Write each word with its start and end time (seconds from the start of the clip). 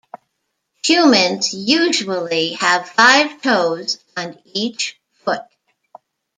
Humans 0.83 1.53
usually 1.53 2.53
have 2.53 2.89
five 2.89 3.39
toes 3.43 4.03
on 4.17 4.39
each 4.45 4.99
foot. 5.23 5.45